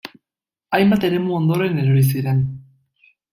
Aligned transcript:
Hainbat 0.77 1.05
eremu 1.09 1.35
ondoren 1.41 1.83
erori 1.83 2.07
ziren. 2.15 2.41